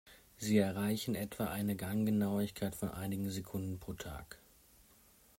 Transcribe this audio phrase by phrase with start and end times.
[0.39, 4.39] Sie erreichen etwa eine Ganggenauigkeit von einigen Sekunden pro Tag.